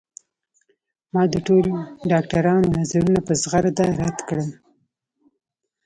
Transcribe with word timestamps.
ما 1.13 1.23
د 1.33 1.35
ټولو 1.47 1.71
ډاکترانو 2.11 2.67
نظرونه 2.79 3.19
په 3.27 3.33
زغرده 3.41 3.85
رد 4.01 4.17
کړل 4.27 4.49